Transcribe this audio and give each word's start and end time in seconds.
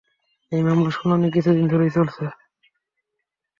এই 0.51 0.61
মামলার 0.63 0.95
শুনানি 0.97 1.27
কিছুদিন 1.31 1.65
ধরেই 1.67 1.91
চলছে। 1.91 2.23